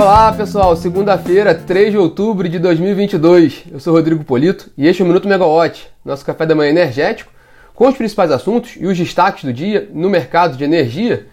[0.00, 3.64] Olá pessoal, segunda-feira, 3 de outubro de 2022.
[3.72, 7.32] Eu sou Rodrigo Polito e este é o Minuto Megawatt, nosso café da manhã energético,
[7.74, 11.26] com os principais assuntos e os destaques do dia no mercado de energia.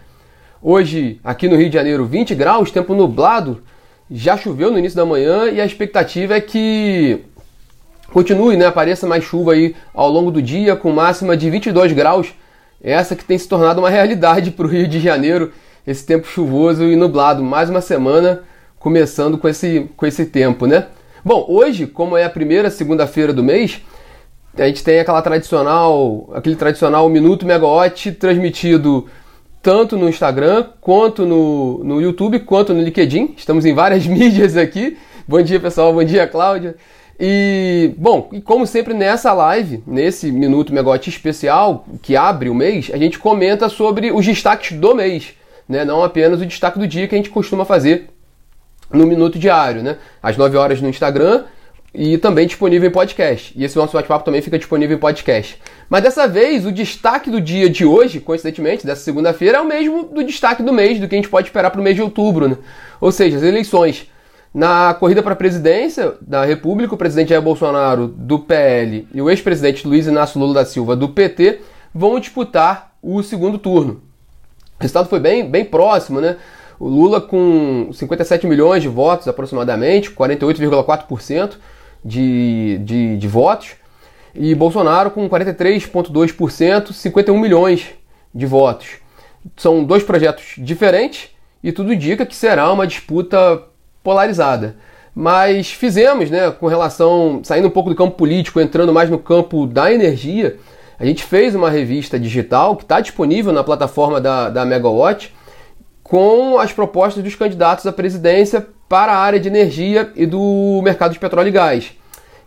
[0.60, 3.62] Hoje, aqui no Rio de Janeiro, 20 graus, tempo nublado,
[4.10, 7.20] já choveu no início da manhã e a expectativa é que
[8.12, 12.34] continue, né, apareça mais chuva aí ao longo do dia, com máxima de 22 graus,
[12.82, 15.52] essa que tem se tornado uma realidade para o Rio de Janeiro
[15.86, 17.44] esse tempo chuvoso e nublado.
[17.44, 18.42] Mais uma semana
[18.78, 20.86] começando com esse, com esse tempo, né?
[21.24, 23.80] Bom, hoje, como é a primeira segunda-feira do mês,
[24.56, 29.06] a gente tem aquela tradicional, aquele tradicional Minuto Megawatt transmitido
[29.60, 33.34] tanto no Instagram, quanto no, no YouTube, quanto no LinkedIn.
[33.36, 34.96] Estamos em várias mídias aqui.
[35.26, 35.92] Bom dia, pessoal.
[35.92, 36.76] Bom dia, Cláudia.
[37.18, 42.90] E, bom, e como sempre nessa live, nesse Minuto Megawatt especial, que abre o mês,
[42.92, 45.34] a gente comenta sobre os destaques do mês
[45.68, 45.84] né?
[45.84, 48.08] não apenas o destaque do dia que a gente costuma fazer
[48.90, 49.96] no Minuto Diário, né?
[50.22, 51.44] às 9 horas no Instagram
[51.96, 53.52] e também disponível em podcast.
[53.56, 55.58] E esse nosso bate-papo também fica disponível em podcast.
[55.88, 60.04] Mas dessa vez, o destaque do dia de hoje, coincidentemente, dessa segunda-feira, é o mesmo
[60.04, 62.48] do destaque do mês, do que a gente pode esperar para o mês de outubro.
[62.48, 62.58] Né?
[63.00, 64.10] Ou seja, as eleições.
[64.52, 69.28] Na corrida para a presidência da República, o presidente Jair Bolsonaro, do PL, e o
[69.28, 71.60] ex-presidente Luiz Inácio Lula da Silva, do PT,
[71.94, 74.02] vão disputar o segundo turno.
[74.78, 76.36] O resultado foi bem, bem próximo, né?
[76.78, 81.54] O Lula com 57 milhões de votos aproximadamente, 48,4%
[82.04, 83.76] de, de, de votos,
[84.34, 87.86] e Bolsonaro com 43,2%, 51 milhões
[88.34, 88.98] de votos.
[89.56, 91.30] São dois projetos diferentes
[91.62, 93.62] e tudo indica que será uma disputa
[94.02, 94.76] polarizada.
[95.14, 99.66] Mas fizemos, né, com relação, saindo um pouco do campo político, entrando mais no campo
[99.66, 100.58] da energia,
[100.98, 105.34] a gente fez uma revista digital que está disponível na plataforma da, da Megawatt
[106.08, 111.12] com as propostas dos candidatos à presidência para a área de energia e do mercado
[111.12, 111.92] de petróleo e gás.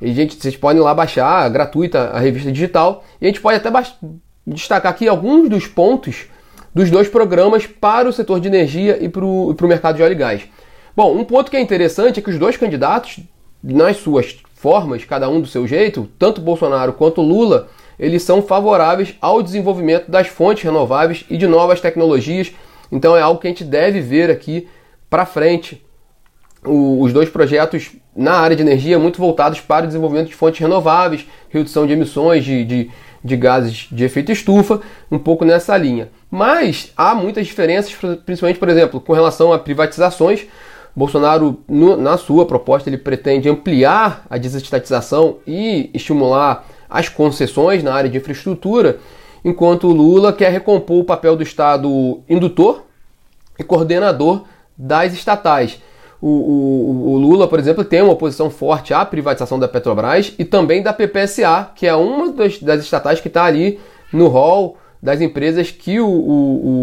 [0.01, 3.69] E, gente, vocês podem lá baixar gratuita a revista digital e a gente pode até
[4.47, 6.27] destacar aqui alguns dos pontos
[6.73, 10.15] dos dois programas para o setor de energia e para o mercado de óleo e
[10.15, 10.41] gás.
[10.95, 13.19] Bom, um ponto que é interessante é que os dois candidatos,
[13.61, 17.67] nas suas formas, cada um do seu jeito, tanto Bolsonaro quanto Lula,
[17.99, 22.53] eles são favoráveis ao desenvolvimento das fontes renováveis e de novas tecnologias.
[22.91, 24.67] Então é algo que a gente deve ver aqui
[25.09, 25.83] para frente.
[26.65, 30.59] O, os dois projetos na área de energia muito voltados para o desenvolvimento de fontes
[30.59, 32.91] renováveis, redução de emissões de, de,
[33.23, 36.09] de gases de efeito estufa, um pouco nessa linha.
[36.29, 37.95] Mas há muitas diferenças,
[38.25, 40.45] principalmente, por exemplo, com relação a privatizações.
[40.95, 47.93] Bolsonaro, no, na sua proposta, ele pretende ampliar a desestatização e estimular as concessões na
[47.93, 48.99] área de infraestrutura,
[49.43, 52.83] enquanto o Lula quer recompor o papel do Estado indutor
[53.57, 54.43] e coordenador
[54.77, 55.81] das estatais.
[56.21, 60.43] O, o, o, Lula, por exemplo, tem uma oposição forte à privatização da Petrobras e
[60.43, 63.79] também da PPSA, que é uma das, das estatais que está ali
[64.11, 66.07] no rol das empresas que o,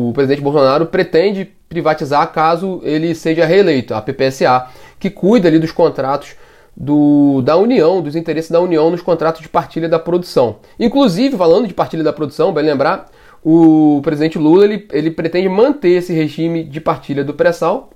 [0.09, 4.69] o, presidente Bolsonaro pretende privatizar caso ele seja reeleito, a PPSA,
[4.99, 6.34] que cuida ali dos contratos
[6.76, 10.56] do, da União, dos interesses da União nos contratos de partilha da produção.
[10.78, 13.06] Inclusive, falando de partilha da produção, bem lembrar,
[13.42, 17.91] o presidente Lula ele, ele pretende manter esse regime de partilha do pré-sal.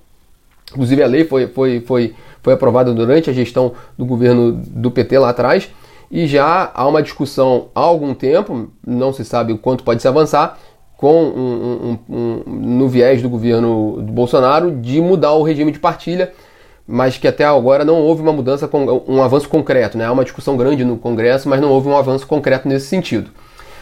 [0.71, 5.19] Inclusive, a lei foi, foi, foi, foi aprovada durante a gestão do governo do PT
[5.19, 5.69] lá atrás.
[6.09, 10.07] E já há uma discussão há algum tempo, não se sabe o quanto pode se
[10.07, 10.57] avançar,
[10.97, 15.79] com um, um, um, no viés do governo do Bolsonaro de mudar o regime de
[15.79, 16.31] partilha
[16.87, 18.69] mas que até agora não houve uma mudança,
[19.07, 19.97] um avanço concreto.
[19.97, 20.05] Né?
[20.05, 23.31] Há uma discussão grande no Congresso, mas não houve um avanço concreto nesse sentido.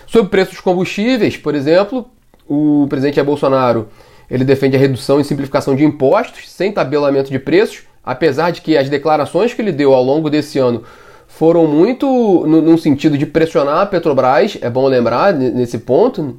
[0.06, 2.06] Sobre o preço dos combustíveis, por exemplo,
[2.48, 3.88] o presidente Bolsonaro
[4.30, 8.78] ele defende a redução e simplificação de impostos, sem tabelamento de preços, apesar de que
[8.78, 10.84] as declarações que ele deu ao longo desse ano
[11.28, 12.06] foram muito
[12.48, 16.38] no, no sentido de pressionar a Petrobras, é bom lembrar nesse ponto,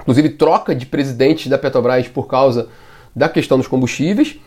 [0.00, 2.68] inclusive troca de presidente da Petrobras por causa
[3.14, 4.38] da questão dos combustíveis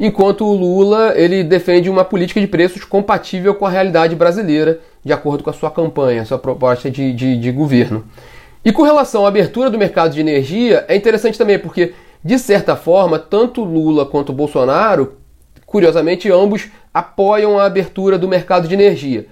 [0.00, 5.12] enquanto o Lula ele defende uma política de preços compatível com a realidade brasileira, de
[5.12, 8.06] acordo com a sua campanha, sua proposta de, de, de governo.
[8.64, 11.92] E com relação à abertura do mercado de energia, é interessante também porque,
[12.24, 15.16] de certa forma, tanto Lula quanto Bolsonaro,
[15.66, 19.26] curiosamente, ambos apoiam a abertura do mercado de energia.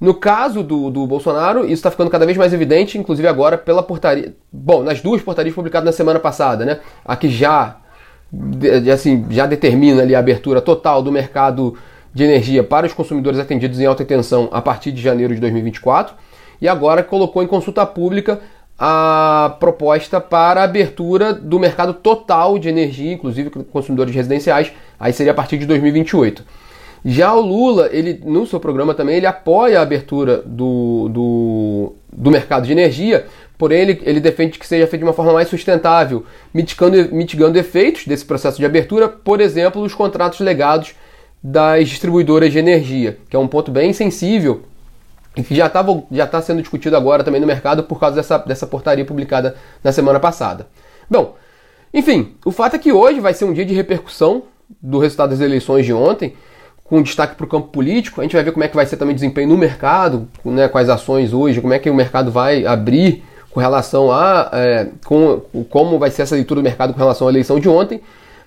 [0.00, 3.82] No caso do, do Bolsonaro, isso está ficando cada vez mais evidente, inclusive agora pela
[3.82, 4.34] portaria.
[4.52, 6.80] Bom, nas duas portarias publicadas na semana passada, né?
[7.04, 7.81] A que já
[8.92, 11.76] assim, já determina ali a abertura total do mercado
[12.14, 16.14] de energia para os consumidores atendidos em alta tensão a partir de janeiro de 2024
[16.60, 18.40] e agora colocou em consulta pública
[18.78, 25.32] a proposta para a abertura do mercado total de energia, inclusive consumidores residenciais, aí seria
[25.32, 26.44] a partir de 2028.
[27.04, 32.30] Já o Lula, ele no seu programa também, ele apoia a abertura do, do, do
[32.30, 33.26] mercado de energia,
[33.56, 38.06] porém ele, ele defende que seja feito de uma forma mais sustentável, mitigando, mitigando efeitos
[38.06, 40.94] desse processo de abertura, por exemplo, os contratos legados
[41.42, 44.62] das distribuidoras de energia, que é um ponto bem sensível
[45.36, 48.38] e que já está já tá sendo discutido agora também no mercado por causa dessa,
[48.38, 50.66] dessa portaria publicada na semana passada.
[51.10, 51.36] Bom,
[51.92, 54.44] enfim, o fato é que hoje vai ser um dia de repercussão
[54.80, 56.34] do resultado das eleições de ontem,
[56.92, 58.20] com destaque para o campo político.
[58.20, 60.88] A gente vai ver como é que vai ser também desempenho no mercado, né, as
[60.90, 65.40] ações hoje, como é que o mercado vai abrir com relação a é, com,
[65.70, 68.02] como vai ser essa leitura do mercado com relação à eleição de ontem.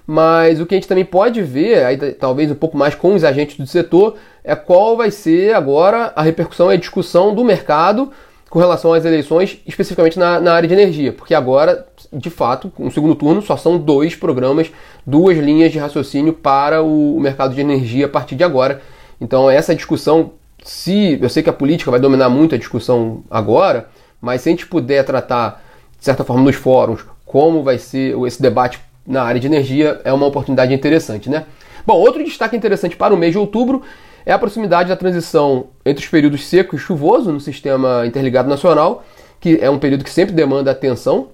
[0.06, 3.24] Mas o que a gente também pode ver, aí, talvez um pouco mais com os
[3.24, 8.12] agentes do setor, é qual vai ser agora a repercussão e a discussão do mercado
[8.48, 12.92] com relação às eleições, especificamente na, na, área de energia, porque agora, de fato, no
[12.92, 14.72] segundo turno, só são dois programas,
[15.06, 18.82] duas linhas de raciocínio para o, mercado de energia a partir de agora.
[19.20, 20.32] Então, essa discussão,
[20.64, 23.90] se eu sei que a política vai dominar muito a discussão agora,
[24.22, 25.64] mas se a gente puder tratar,
[25.98, 30.12] de certa forma, nos fóruns, como vai ser esse debate na área de energia, é
[30.12, 31.46] uma oportunidade interessante, né?
[31.86, 33.84] Bom, outro destaque interessante para o mês de outubro
[34.26, 39.06] é a proximidade da transição entre os períodos seco e chuvoso no sistema interligado nacional,
[39.40, 41.28] que é um período que sempre demanda atenção.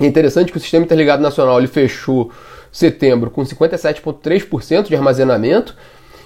[0.00, 2.30] É interessante que o sistema interligado nacional ele fechou
[2.70, 5.74] setembro com 57,3% de armazenamento.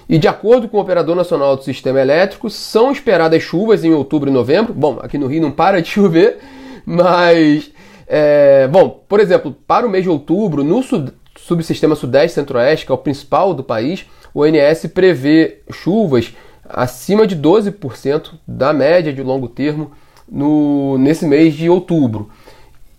[0.07, 4.29] E de acordo com o operador nacional do sistema elétrico, são esperadas chuvas em outubro
[4.29, 4.73] e novembro.
[4.73, 6.39] Bom, aqui no Rio não para de chover,
[6.85, 7.71] mas
[8.05, 12.91] é, bom, por exemplo, para o mês de outubro, no sud subsistema Sudeste Centro-Oeste, que
[12.91, 16.33] é o principal do país, o ONS prevê chuvas
[16.63, 19.91] acima de 12% da média de longo termo
[20.29, 22.29] no, nesse mês de outubro.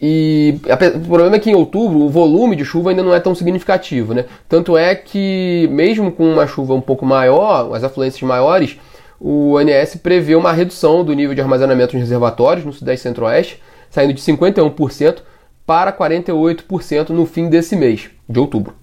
[0.00, 0.58] E
[0.96, 4.12] o problema é que em outubro o volume de chuva ainda não é tão significativo,
[4.12, 4.26] né?
[4.48, 8.78] Tanto é que, mesmo com uma chuva um pouco maior, as afluências maiores,
[9.20, 14.12] o ONS prevê uma redução do nível de armazenamento nos reservatórios no Sudeste Centro-Oeste, saindo
[14.12, 15.18] de 51%
[15.64, 18.74] para 48% no fim desse mês, de outubro.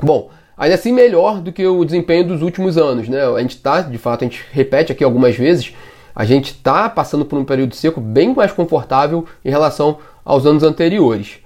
[0.00, 3.26] Bom, ainda assim melhor do que o desempenho dos últimos anos, né?
[3.26, 5.74] A gente está, de fato, a gente repete aqui algumas vezes,
[6.14, 10.64] a gente está passando por um período seco bem mais confortável em relação aos anos
[10.64, 11.38] anteriores.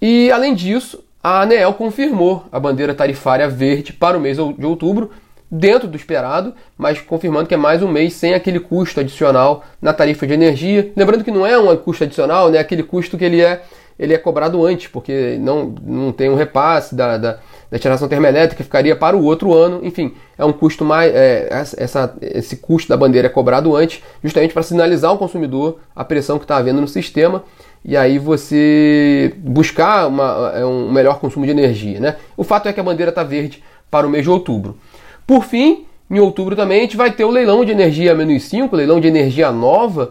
[0.00, 5.10] E além disso, a ANEEL confirmou a bandeira tarifária verde para o mês de outubro,
[5.48, 9.92] dentro do esperado, mas confirmando que é mais um mês sem aquele custo adicional na
[9.92, 10.92] tarifa de energia.
[10.96, 12.58] Lembrando que não é um custo adicional, né?
[12.58, 13.62] Aquele custo que ele é
[13.98, 17.38] ele é cobrado antes, porque não, não tem um repasse da, da,
[17.70, 19.80] da geração termoelétrica, ficaria para o outro ano.
[19.82, 21.14] Enfim, é um custo mais.
[21.14, 26.04] É, essa, esse custo da bandeira é cobrado antes, justamente para sinalizar ao consumidor a
[26.04, 27.42] pressão que está havendo no sistema
[27.88, 32.00] e aí você buscar uma, é, um melhor consumo de energia.
[32.00, 32.16] Né?
[32.36, 34.76] O fato é que a bandeira está verde para o mês de outubro.
[35.24, 38.74] Por fim, em outubro também a gente vai ter o leilão de energia menos 5,
[38.74, 40.10] leilão de energia nova,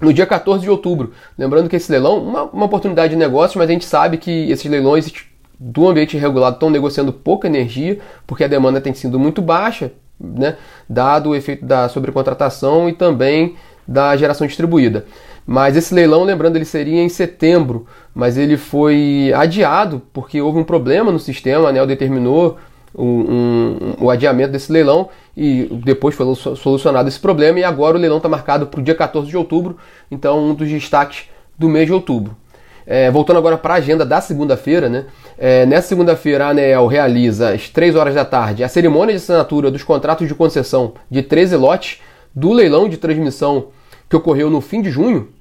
[0.00, 1.12] no dia 14 de outubro.
[1.36, 4.70] Lembrando que esse leilão, uma, uma oportunidade de negócio, mas a gente sabe que esses
[4.70, 5.12] leilões
[5.58, 7.98] do ambiente regulado estão negociando pouca energia,
[8.28, 9.90] porque a demanda tem sido muito baixa,
[10.20, 10.56] né,
[10.88, 13.56] dado o efeito da sobrecontratação e também
[13.88, 15.04] da geração distribuída.
[15.46, 20.64] Mas esse leilão, lembrando, ele seria em setembro, mas ele foi adiado porque houve um
[20.64, 22.58] problema no sistema, a ANEL determinou
[22.96, 28.00] um, um, o adiamento desse leilão e depois foi solucionado esse problema e agora o
[28.00, 29.76] leilão está marcado para o dia 14 de outubro,
[30.10, 32.36] então um dos destaques do mês de outubro.
[32.84, 35.06] É, voltando agora para a agenda da segunda-feira, né?
[35.36, 39.70] É, nessa segunda-feira a ANEEL realiza às 3 horas da tarde a cerimônia de assinatura
[39.70, 42.00] dos contratos de concessão de 13 lotes
[42.34, 43.68] do leilão de transmissão
[44.08, 45.35] que ocorreu no fim de junho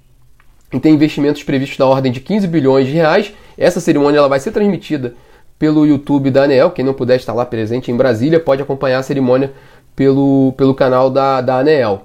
[0.75, 3.33] e tem investimentos previstos da ordem de 15 bilhões de reais.
[3.57, 5.15] Essa cerimônia ela vai ser transmitida
[5.57, 6.71] pelo YouTube da ANEEL.
[6.71, 9.53] Quem não puder estar lá presente em Brasília pode acompanhar a cerimônia
[9.95, 12.01] pelo, pelo canal da, da ANEEL.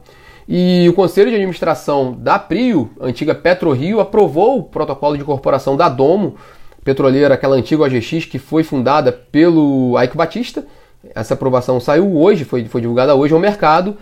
[0.49, 5.89] E o Conselho de Administração da Prio, antiga PetroRio, aprovou o protocolo de incorporação da
[5.89, 6.37] Domo,
[6.85, 10.65] petroleira, aquela antiga OGX que foi fundada pelo Ike Batista.
[11.13, 13.97] Essa aprovação saiu hoje, foi, foi divulgada hoje ao mercado.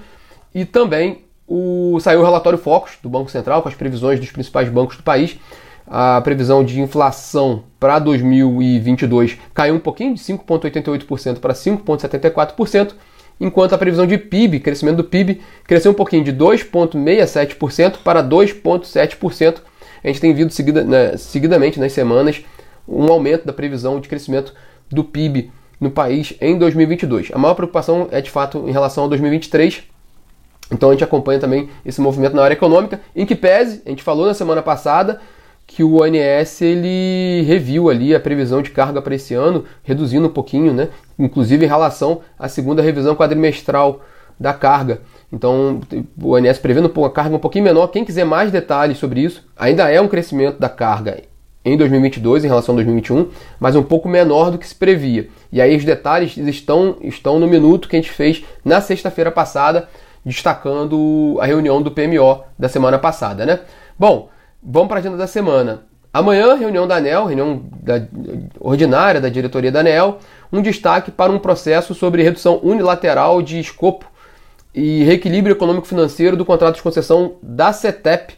[0.54, 4.68] E também o, saiu o relatório Focus do Banco Central com as previsões dos principais
[4.68, 5.38] bancos do país
[5.90, 12.92] a previsão de inflação para 2022 caiu um pouquinho, de 5,88% para 5,74%,
[13.40, 19.62] enquanto a previsão de PIB, crescimento do PIB, cresceu um pouquinho, de 2,67% para 2,7%.
[20.04, 22.44] A gente tem visto seguida, né, seguidamente nas semanas
[22.86, 24.54] um aumento da previsão de crescimento
[24.90, 25.50] do PIB
[25.80, 27.30] no país em 2022.
[27.32, 29.84] A maior preocupação é de fato em relação a 2023,
[30.70, 34.02] Então a gente acompanha também esse movimento na área econômica, em que pese, a gente
[34.02, 35.20] falou na semana passada,
[35.66, 40.30] que o ONS ele reviu ali a previsão de carga para esse ano, reduzindo um
[40.30, 40.88] pouquinho, né?
[41.18, 44.00] inclusive em relação à segunda revisão quadrimestral
[44.40, 45.02] da carga.
[45.32, 45.80] Então,
[46.22, 47.88] o ONS prevendo a carga um pouquinho menor.
[47.88, 51.22] Quem quiser mais detalhes sobre isso, ainda é um crescimento da carga
[51.64, 53.28] em 2022 em relação a 2021,
[53.60, 55.28] mas um pouco menor do que se previa.
[55.52, 59.88] E aí os detalhes estão, estão no minuto que a gente fez na sexta-feira passada,
[60.28, 63.60] destacando a reunião do PMO da semana passada, né?
[63.98, 64.28] Bom,
[64.62, 65.82] Vamos para a agenda da semana.
[66.12, 68.02] Amanhã, reunião da ANEL, reunião da,
[68.58, 70.18] ordinária da diretoria da ANEL,
[70.52, 74.06] um destaque para um processo sobre redução unilateral de escopo
[74.74, 78.34] e reequilíbrio econômico-financeiro do contrato de concessão da CETEP,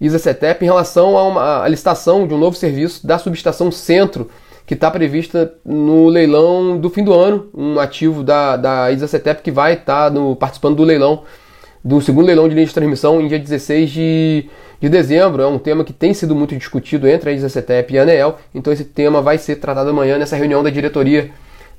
[0.00, 4.30] ISA-CETEP, em relação a uma a licitação de um novo serviço da subestação Centro,
[4.68, 9.50] que está prevista no leilão do fim do ano, um ativo da, da ISA-CETEP que
[9.50, 11.24] vai estar tá participando do leilão,
[11.82, 14.48] do segundo leilão de linha de transmissão em dia 16 de
[14.80, 15.42] de dezembro.
[15.42, 18.72] É um tema que tem sido muito discutido entre a ISACETEP e a ANEEL, então
[18.72, 21.30] esse tema vai ser tratado amanhã nessa reunião da diretoria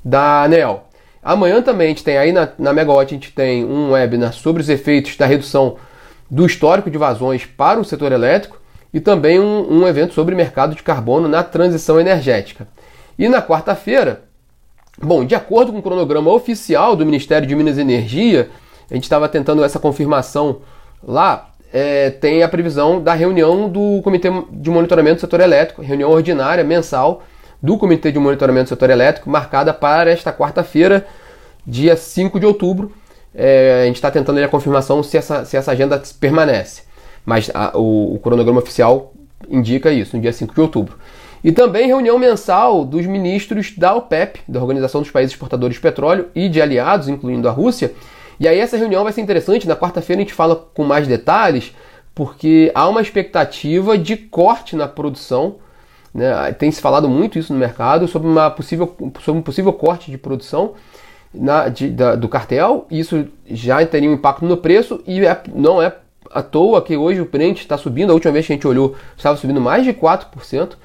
[0.04, 0.84] da ANEEL.
[1.22, 4.62] Amanhã também a gente tem aí na, na Megawatt, a gente tem um webinar sobre
[4.62, 5.76] os efeitos da redução
[6.30, 8.58] do histórico de vazões para o setor elétrico
[8.92, 12.66] e também um, um evento sobre mercado de carbono na transição energética.
[13.20, 14.22] E na quarta-feira,
[14.96, 18.48] bom, de acordo com o cronograma oficial do Ministério de Minas e Energia,
[18.90, 20.62] a gente estava tentando essa confirmação
[21.06, 26.10] lá é, tem a previsão da reunião do Comitê de Monitoramento do Setor Elétrico, reunião
[26.10, 27.22] ordinária mensal
[27.62, 31.06] do Comitê de Monitoramento do Setor Elétrico, marcada para esta quarta-feira,
[31.66, 32.90] dia 5 de outubro.
[33.34, 36.84] É, a gente está tentando a confirmação se essa, se essa agenda permanece,
[37.26, 39.12] mas a, o, o cronograma oficial
[39.46, 40.96] indica isso, no dia 5 de outubro.
[41.42, 46.28] E também reunião mensal dos ministros da OPEP, da Organização dos Países Exportadores de Petróleo,
[46.34, 47.94] e de aliados, incluindo a Rússia,
[48.40, 51.74] e aí essa reunião vai ser interessante, na quarta-feira a gente fala com mais detalhes,
[52.14, 55.56] porque há uma expectativa de corte na produção.
[56.12, 56.50] Né?
[56.52, 60.16] Tem se falado muito isso no mercado sobre, uma possível, sobre um possível corte de
[60.16, 60.72] produção
[61.34, 62.86] na, de, da, do cartel.
[62.90, 65.94] Isso já teria um impacto no preço e é, não é
[66.30, 68.10] à toa que hoje o Brent está subindo.
[68.10, 70.76] A última vez que a gente olhou, estava subindo mais de 4%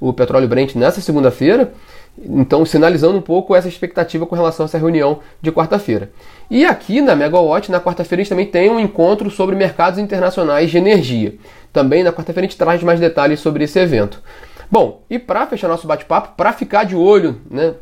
[0.00, 1.72] o petróleo Brent nessa segunda-feira.
[2.16, 6.12] Então, sinalizando um pouco essa expectativa com relação a essa reunião de quarta-feira.
[6.48, 10.70] E aqui na Megawatt, na quarta-feira, a gente também tem um encontro sobre mercados internacionais
[10.70, 11.34] de energia.
[11.72, 14.22] Também na quarta-feira a gente traz mais detalhes sobre esse evento.
[14.70, 17.74] Bom, e para fechar nosso bate-papo, para ficar de olho, né?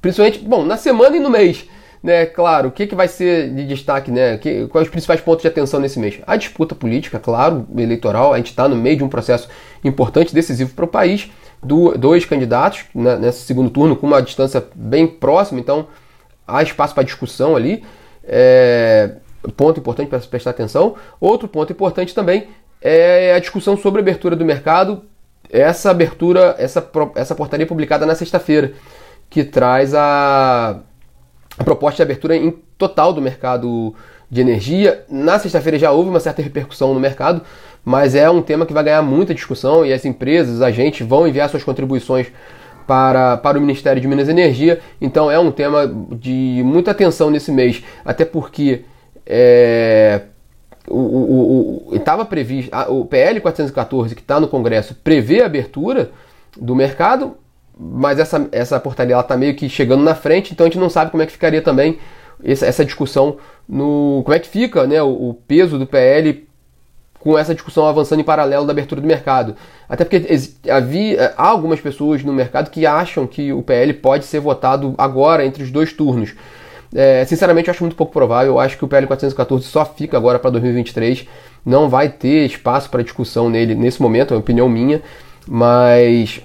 [0.00, 1.66] Principalmente, bom, na semana e no mês,
[2.02, 2.26] né?
[2.26, 4.38] Claro, o que, que vai ser de destaque, né?
[4.38, 6.20] Que, quais os principais pontos de atenção nesse mês?
[6.26, 8.32] A disputa política, claro, eleitoral.
[8.32, 9.48] A gente está no meio de um processo
[9.84, 11.30] importante, decisivo para o país
[11.62, 15.88] do, dois candidatos né, nesse segundo turno com uma distância bem próxima, então
[16.46, 17.84] há espaço para discussão ali.
[18.24, 19.16] É,
[19.56, 20.96] ponto importante para prestar atenção.
[21.20, 22.48] Outro ponto importante também
[22.80, 25.02] é a discussão sobre a abertura do mercado.
[25.50, 28.72] Essa abertura, essa, essa portaria publicada na sexta-feira,
[29.30, 30.80] que traz a,
[31.58, 33.94] a proposta de abertura em total do mercado
[34.30, 35.04] de energia.
[35.08, 37.42] Na sexta-feira já houve uma certa repercussão no mercado,
[37.84, 41.26] mas é um tema que vai ganhar muita discussão e as empresas, os agentes vão
[41.26, 42.28] enviar suas contribuições
[42.86, 44.80] para, para o Ministério de Minas e Energia.
[45.00, 48.84] Então é um tema de muita atenção nesse mês, até porque
[49.26, 50.22] é,
[50.90, 56.10] o estava previsto, o PL 414 que está no Congresso prevê a abertura
[56.56, 57.36] do mercado,
[57.78, 61.10] mas essa, essa portaria está meio que chegando na frente, então a gente não sabe
[61.10, 61.98] como é que ficaria também
[62.42, 63.36] essa, discussão
[63.68, 66.46] no como é que fica né, o, o peso do PL
[67.18, 69.56] com essa discussão avançando em paralelo da abertura do mercado.
[69.88, 70.24] Até porque
[70.70, 75.44] havia, há algumas pessoas no mercado que acham que o PL pode ser votado agora
[75.44, 76.34] entre os dois turnos.
[76.94, 78.52] É, sinceramente, eu acho muito pouco provável.
[78.52, 81.26] Eu acho que o PL 414 só fica agora para 2023.
[81.66, 85.02] Não vai ter espaço para discussão nele nesse momento, é uma opinião minha.
[85.46, 86.40] Mas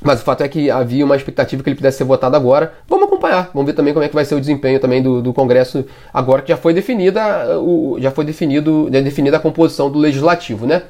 [0.00, 2.74] mas o fato é que havia uma expectativa que ele pudesse ser votado agora.
[2.88, 5.32] Vamos acompanhar, vamos ver também como é que vai ser o desempenho também do, do
[5.32, 9.98] Congresso agora que já foi definida, o, já foi definido, já definida a composição do
[9.98, 10.82] legislativo, né?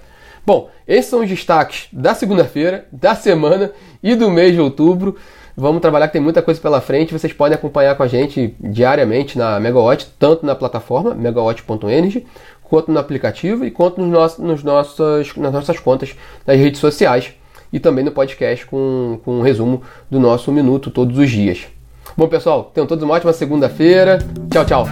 [0.45, 3.71] Bom, esses são os destaques da segunda-feira, da semana
[4.03, 5.17] e do mês de outubro.
[5.55, 7.12] Vamos trabalhar que tem muita coisa pela frente.
[7.12, 12.25] Vocês podem acompanhar com a gente diariamente na Megawatt, tanto na plataforma megawatt.energy,
[12.62, 16.15] quanto no aplicativo e quanto nos nossos, nos nossos, nas nossas contas
[16.47, 17.35] nas redes sociais
[17.72, 21.66] e também no podcast com, com um resumo do nosso minuto todos os dias.
[22.16, 24.18] Bom, pessoal, tenham todos uma ótima segunda-feira.
[24.50, 24.87] Tchau, tchau.